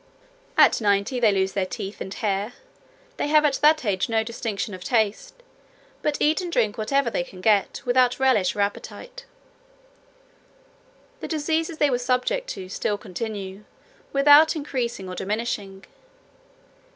[0.57, 2.53] "At ninety, they lose their teeth and hair;
[3.17, 5.43] they have at that age no distinction of taste,
[6.01, 9.25] but eat and drink whatever they can get, without relish or appetite.
[11.19, 13.63] The diseases they were subject to still continue,
[14.11, 15.85] without increasing or diminishing.